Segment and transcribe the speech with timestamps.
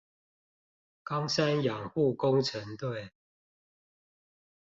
[1.05, 3.13] 岡山養護工程隊